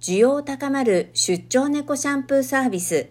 [0.00, 3.10] 需要高まる出張猫シャンプーサービス。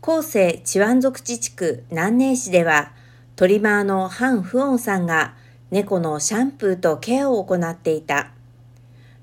[0.00, 2.90] 後世チワン族自治区南寧市では、
[3.36, 5.36] トリマーのハン・フオンさんが
[5.70, 8.32] 猫のシャンプーとケアを行っていた。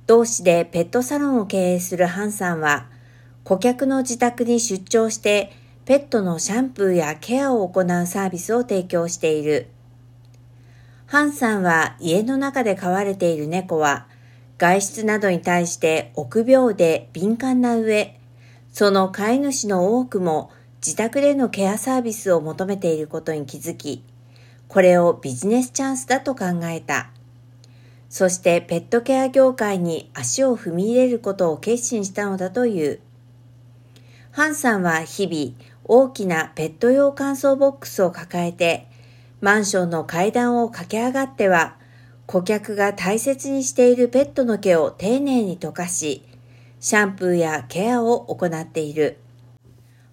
[0.08, 2.86] 同市でペットサロンを経営するハンさんは、
[3.44, 5.52] 顧客の自宅に出張して
[5.84, 9.68] ペットのシャンプーやケアを行うサービスを提供している。
[11.08, 14.08] ハンさんは家の中で飼われている猫は
[14.58, 18.18] 外出などに対して臆病で敏感な上、
[18.72, 24.04] その飼い主の多くも自宅でのケアサービスを求めていることに気づき、
[24.68, 27.10] これをビジネスチャンスだと考えた。
[28.10, 33.00] そしてペットケア業界に足を踏み入れることを決心したのだという。
[34.32, 38.88] ハンさんは日々大きなペット用乾燥ボックスを抱えて、
[39.42, 41.78] マンションの階段を駆け上がっては、
[42.28, 46.24] 顧客が大切にしているペットの毛を丁寧に溶かし、
[46.80, 49.18] シャンプーやケアを行っている。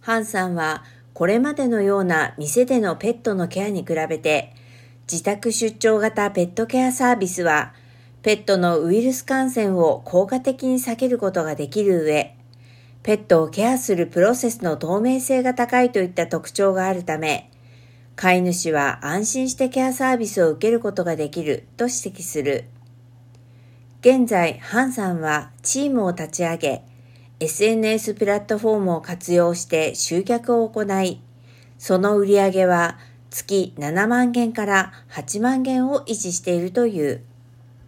[0.01, 4.55] ハンさんはこれまでのような店でのペットのケアに比べて、
[5.11, 7.75] 自宅出張型ペットケアサービスは、
[8.23, 12.35] ペットのウイルス感染を効果的に避けることができる上、
[13.03, 17.51] ペットをケアするプロセスの透明性が高いといった特徴があるため、
[18.23, 22.67] 飼い主は安心してケアサービスを受けることができると指摘する。
[23.99, 26.85] 現在、ハンさんはチームを立ち上げ、
[27.41, 31.21] SNS プラットフォームを活用して集客を行い、
[31.79, 32.97] その売り上げは
[33.29, 37.25] 月7万件から8万件を維持しているという。